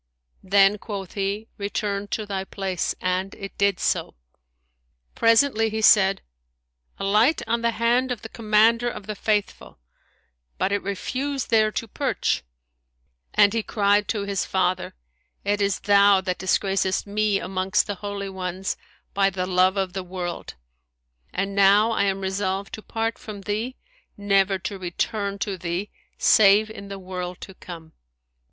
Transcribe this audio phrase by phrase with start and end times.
[0.41, 4.15] Then quoth he, "Return to thy place;" and it did so.
[5.13, 6.23] Presently he said,
[6.97, 9.77] "Alight on the hand of the Commander of the Faithful;"
[10.57, 12.41] but it refused there to perch,
[13.35, 14.95] and he cried to his father,
[15.43, 18.77] "It is thou that disgracest me amongst the Holy[FN#160] Ones,
[19.13, 20.55] by the love of the world;
[21.31, 23.75] and now I am resolved to part from thee,
[24.17, 27.93] never to return to thee, save in the world to come."